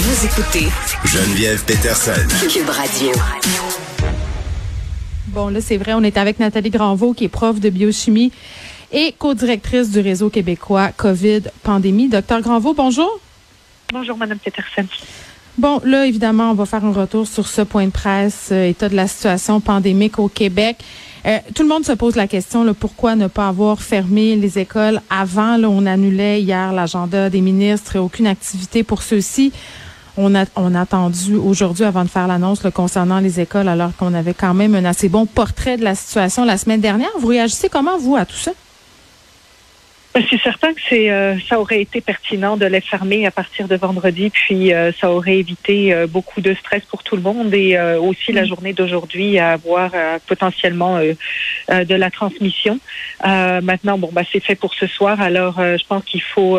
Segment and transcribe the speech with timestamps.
[0.00, 0.68] Vous écoutez
[1.06, 2.12] Geneviève Peterson.
[2.48, 3.10] Cube Radio.
[5.26, 8.30] Bon, là, c'est vrai, on est avec Nathalie Granvaux, qui est prof de biochimie
[8.92, 12.08] et co-directrice du réseau québécois COVID Pandémie.
[12.08, 13.18] Docteur Granvaux, bonjour.
[13.92, 14.86] Bonjour, Madame Peterson.
[15.56, 18.88] Bon, là, évidemment, on va faire un retour sur ce point de presse, euh, état
[18.88, 20.76] de la situation pandémique au Québec.
[21.26, 24.60] Euh, tout le monde se pose la question, là, pourquoi ne pas avoir fermé les
[24.60, 25.56] écoles avant?
[25.56, 29.52] Là, on annulait hier l'agenda des ministres, aucune activité pour ceux-ci.
[30.20, 34.12] On a, on a attendu aujourd'hui avant de faire l'annonce concernant les écoles, alors qu'on
[34.14, 37.10] avait quand même un assez bon portrait de la situation la semaine dernière.
[37.20, 38.50] Vous réagissez comment, vous, à tout ça?
[40.18, 43.68] Ben, c'est certain que c'est euh, ça aurait été pertinent de les fermer à partir
[43.68, 47.54] de vendredi, puis euh, ça aurait évité euh, beaucoup de stress pour tout le monde
[47.54, 48.46] et aussi la mm.
[48.46, 49.92] journée d'aujourd'hui à avoir
[50.26, 52.80] potentiellement de la transmission.
[53.22, 56.58] maintenant, bon, bah c'est fait pour ce soir, alors je pense qu'il faut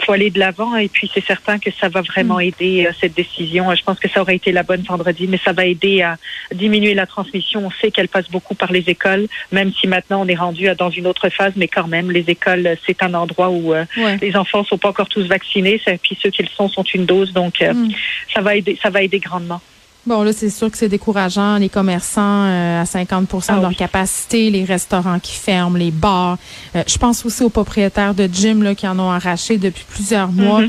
[0.00, 2.48] faut aller de l'avant et puis c'est certain que ça va vraiment mm.
[2.48, 3.72] aider cette décision.
[3.74, 6.16] Je pense que ça aurait été la bonne vendredi, mais ça va aider à
[6.52, 7.66] diminuer la transmission.
[7.66, 10.90] On sait qu'elle passe beaucoup par les écoles, même si maintenant on est rendu dans
[10.90, 13.84] une autre phase, mais quand même les écoles c'est un endroit où euh,
[14.20, 17.32] les enfants sont pas encore tous vaccinés, puis ceux qui le sont sont une dose,
[17.32, 17.90] donc euh, hmm.
[18.34, 19.60] ça va aider, ça va aider grandement.
[20.04, 21.58] Bon, là, c'est sûr que c'est décourageant.
[21.58, 26.38] Les commerçants euh, à 50 ah de leur capacité, les restaurants qui ferment, les bars.
[26.74, 30.62] je pense aussi aux propriétaires de gym là, qui en ont arraché depuis plusieurs mois.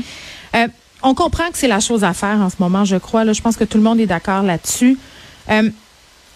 [0.54, 0.68] Mm-hmm.
[1.02, 3.24] on comprend que c'est la chose à faire en ce moment, je crois.
[3.24, 4.96] Là, je pense que tout le monde est d'accord là-dessus.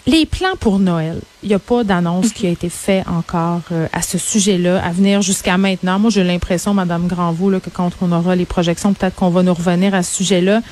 [0.08, 3.88] Les plans pour Noël, il n'y a pas d'annonce qui a été faite encore euh,
[3.92, 5.98] à ce sujet-là, à venir jusqu'à maintenant.
[5.98, 9.42] Moi, j'ai l'impression, Madame Granvaux, là, que quand on aura les projections, peut-être qu'on va
[9.42, 10.62] nous revenir à ce sujet-là.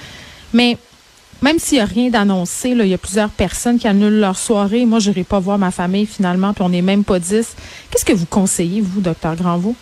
[0.54, 0.78] Mais
[1.42, 4.86] même s'il n'y a rien d'annoncé, il y a plusieurs personnes qui annulent leur soirée.
[4.86, 7.56] Moi, je n'irai pas voir ma famille finalement, puis on n'est même pas dix.
[7.90, 9.76] Qu'est-ce que vous conseillez, vous, docteur Granvaux?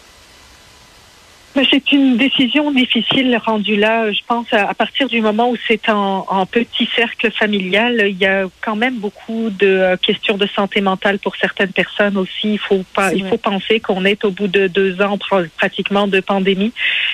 [1.54, 4.10] C'est une décision difficile rendue là.
[4.10, 8.26] Je pense à, partir du moment où c'est en, en, petit cercle familial, il y
[8.26, 12.54] a quand même beaucoup de euh, questions de santé mentale pour certaines personnes aussi.
[12.54, 15.16] Il faut pas, il faut penser qu'on est au bout de deux ans
[15.56, 16.72] pratiquement de pandémie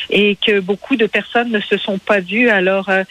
[0.08, 2.48] et que beaucoup de personnes ne se sont pas vues.
[2.48, 3.04] Alors, euh,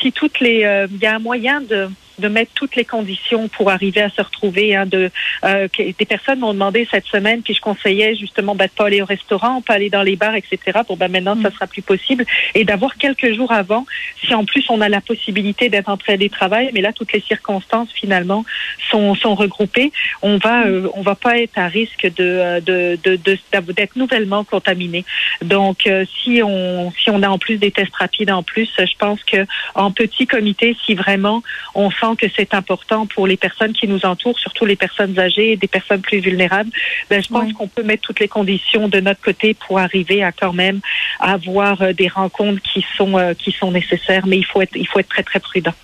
[0.00, 1.88] si toutes les, euh, il y a un moyen de
[2.18, 4.74] de mettre toutes les conditions pour arriver à se retrouver.
[4.74, 5.10] Hein, de,
[5.44, 9.02] euh, des personnes m'ont demandé cette semaine, puis je conseillais justement ben, de pas aller
[9.02, 10.80] au restaurant, pas aller dans les bars, etc.
[10.86, 11.52] Pour ben, maintenant, ça mm.
[11.52, 12.24] sera plus possible.
[12.54, 13.86] Et d'avoir quelques jours avant,
[14.24, 17.88] si en plus on a la possibilité d'être en télétravail, mais là, toutes les circonstances
[17.92, 18.44] finalement
[18.90, 19.92] sont, sont regroupées,
[20.22, 20.68] on va, mm.
[20.68, 25.04] euh, on va pas être à risque de, de, de, d'être nouvellement contaminé.
[25.42, 28.96] Donc, euh, si on, si on a en plus des tests rapides en plus, je
[28.98, 31.42] pense que en petit comité, si vraiment
[31.74, 35.56] on que c'est important pour les personnes qui nous entourent, surtout les personnes âgées et
[35.56, 36.70] des personnes plus vulnérables,
[37.08, 40.30] ben, je pense qu'on peut mettre toutes les conditions de notre côté pour arriver à
[40.30, 40.80] quand même
[41.20, 44.86] avoir euh, des rencontres qui sont euh, qui sont nécessaires, mais il faut être il
[44.86, 45.74] faut être très très prudent.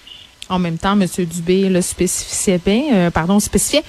[0.48, 1.06] En même temps, M.
[1.26, 3.84] Dubé le spécifiait bien, euh, pardon, spécifiait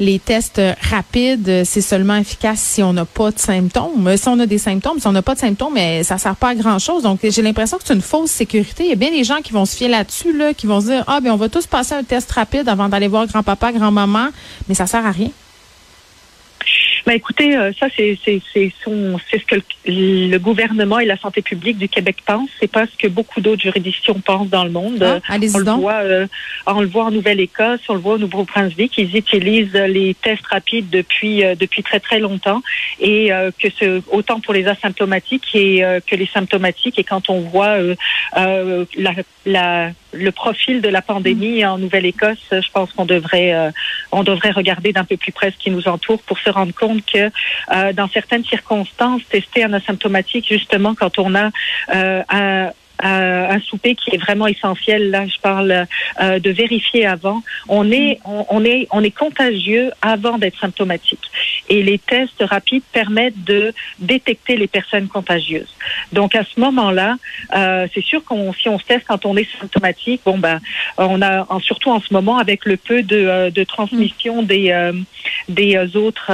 [0.00, 4.16] les tests rapides, c'est seulement efficace si on n'a pas de symptômes.
[4.16, 6.48] Si on a des symptômes, si on n'a pas de symptômes, mais ça sert pas
[6.48, 7.02] à grand chose.
[7.02, 8.84] Donc, j'ai l'impression que c'est une fausse sécurité.
[8.84, 10.86] Il y a bien des gens qui vont se fier là-dessus, là, qui vont se
[10.86, 14.28] dire, ah, ben, on va tous passer un test rapide avant d'aller voir grand-papa, grand-maman,
[14.68, 15.30] mais ça sert à rien.
[17.10, 21.76] Ben, écoutez, euh, ça c'est c'est c'est ce que le, gouvernement et la santé publique
[21.76, 22.48] du Québec pensent.
[22.60, 25.02] C'est pas ce que beaucoup d'autres juridictions pensent dans le monde.
[25.02, 26.28] Ah, on le voit, euh,
[26.68, 28.96] on le voit en Nouvelle-Écosse, on le voit au Nouveau-Brunswick.
[28.96, 32.62] Ils utilisent les tests rapides depuis euh, depuis très très longtemps
[33.00, 36.96] et que ce autant pour les asymptomatiques et que les symptomatiques.
[37.00, 37.76] Et quand on voit
[38.36, 39.14] la,
[39.46, 43.70] la le profil de la pandémie en Nouvelle-Écosse, je pense qu'on devrait euh,
[44.12, 47.04] on devrait regarder d'un peu plus près ce qui nous entoure pour se rendre compte
[47.06, 47.30] que
[47.72, 51.50] euh, dans certaines circonstances, tester un asymptomatique justement quand on a
[51.94, 52.70] euh, un
[53.02, 55.10] un souper qui est vraiment essentiel.
[55.10, 55.86] Là, je parle
[56.20, 57.42] euh, de vérifier avant.
[57.68, 61.30] On est, on, est, on est contagieux avant d'être symptomatique.
[61.68, 65.74] Et les tests rapides permettent de détecter les personnes contagieuses.
[66.12, 67.16] Donc à ce moment-là,
[67.54, 70.60] euh, c'est sûr qu'on si on se teste quand on est symptomatique, bon ben
[70.98, 74.92] on a surtout en ce moment avec le peu de, euh, de transmission des euh,
[75.48, 76.30] des autres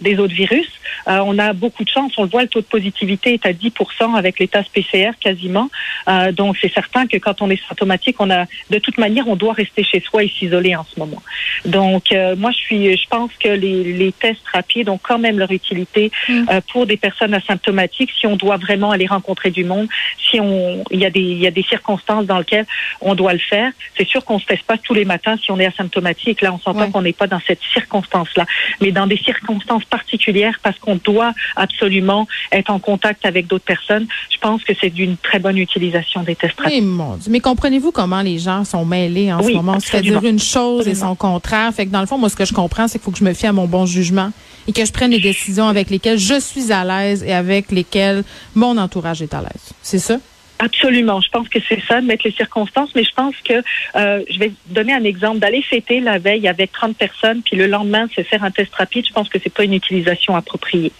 [0.00, 0.68] des autres virus,
[1.06, 2.12] on a beaucoup de chance.
[2.16, 5.70] On le voit, le taux de positivité est à 10% avec les tests PCR quasiment.
[6.08, 9.36] Euh, donc, c'est certain que quand on est symptomatique, on a, de toute manière, on
[9.36, 11.22] doit rester chez soi et s'isoler en ce moment.
[11.64, 15.38] Donc, euh, moi, je suis, je pense que les, les, tests rapides ont quand même
[15.38, 16.46] leur utilité mm.
[16.50, 18.10] euh, pour des personnes asymptomatiques.
[18.18, 19.88] Si on doit vraiment aller rencontrer du monde,
[20.18, 22.66] si on, il y a des, il y a des circonstances dans lesquelles
[23.00, 23.72] on doit le faire.
[23.96, 26.42] C'est sûr qu'on se teste pas tous les matins si on est asymptomatique.
[26.42, 28.46] Là, on s'entend qu'on n'est pas dans cette circonstance-là,
[28.80, 34.06] mais dans des circonstances particulières parce qu'on doit absolument être en contact avec d'autres personnes.
[34.30, 36.82] Je pense que c'est d'une très bonne utilisation des tests rapides.
[36.82, 37.30] Oui, mon Dieu.
[37.32, 39.74] Mais comprenez-vous comment les gens sont mêlés en ce moment?
[39.76, 41.72] On se fait dire une chose et son contraire.
[41.72, 43.24] Fait que dans le fond, moi, ce que je comprends, c'est qu'il faut que je
[43.24, 44.30] me fie à mon bon jugement
[44.68, 48.24] et que je prenne les décisions avec lesquelles je suis à l'aise et avec lesquelles
[48.54, 49.72] mon entourage est à l'aise.
[49.82, 50.18] C'est ça?
[50.58, 51.20] Absolument.
[51.20, 53.54] Je pense que c'est ça, de mettre les circonstances, mais je pense que
[53.96, 55.38] euh, je vais donner un exemple.
[55.38, 59.06] D'aller fêter la veille avec 30 personnes, puis le lendemain se faire un test rapide,
[59.06, 60.92] je pense que c'est pas une utilisation appropriée.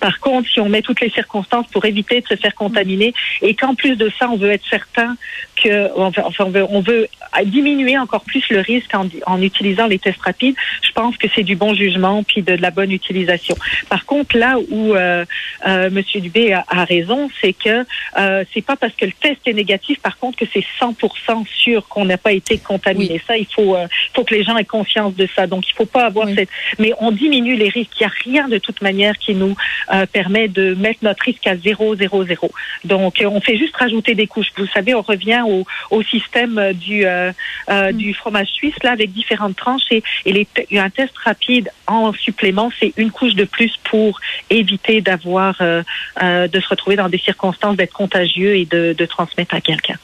[0.00, 3.54] Par contre, si on met toutes les circonstances pour éviter de se faire contaminer et
[3.54, 5.16] qu'en plus de ça, on veut être certain
[5.56, 7.08] que, enfin, on veut,
[7.44, 10.56] diminuer encore plus le risque en, utilisant les tests rapides,
[10.94, 13.56] pense que c'est du bon jugement puis de, de, la bonne utilisation.
[13.88, 15.24] Par contre, là où euh,
[15.66, 17.84] euh, Monsieur Dubé a, a raison, c'est que
[18.16, 21.86] euh, c'est pas parce que le test est négatif, par contre, que c'est 100% sûr
[21.88, 23.14] qu'on n'a pas été contaminé.
[23.14, 23.20] Oui.
[23.26, 25.46] Ça, il faut, euh, faut que les gens aient conscience de ça.
[25.46, 26.34] Donc, il faut pas avoir oui.
[26.36, 26.48] cette.
[26.78, 27.92] Mais on diminue les risques.
[28.00, 29.56] Il n'y a rien de toute manière qui nous
[29.92, 32.50] euh, permet de mettre notre risque à 0, 0, 0.
[32.84, 34.48] Donc, on fait juste rajouter des couches.
[34.56, 37.32] Vous savez, on revient au, au système du, euh,
[37.68, 37.96] euh, mm.
[37.96, 39.82] du fromage suisse, là, avec différentes tranches.
[39.90, 40.46] Et, et les,
[40.84, 44.20] un test rapide en supplément, c'est une couche de plus pour
[44.50, 45.82] éviter d'avoir, euh,
[46.22, 49.96] euh, de se retrouver dans des circonstances d'être contagieux et de, de transmettre à quelqu'un.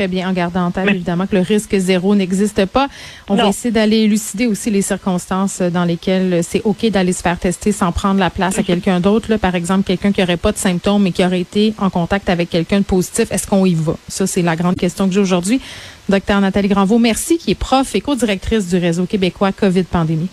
[0.00, 0.92] Très bien, en gardant en tête Mais...
[0.92, 2.88] évidemment que le risque zéro n'existe pas.
[3.28, 3.42] On non.
[3.42, 7.70] va essayer d'aller élucider aussi les circonstances dans lesquelles c'est OK d'aller se faire tester
[7.70, 9.36] sans prendre la place à quelqu'un d'autre.
[9.36, 12.48] Par exemple, quelqu'un qui n'aurait pas de symptômes mais qui aurait été en contact avec
[12.48, 13.30] quelqu'un de positif.
[13.30, 13.94] Est-ce qu'on y va?
[14.08, 15.60] Ça, c'est la grande question que j'ai aujourd'hui.
[16.08, 20.30] Docteur Nathalie Granvaux, merci, qui est prof et co-directrice du réseau québécois COVID-Pandémie.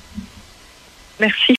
[1.19, 1.55] Merci.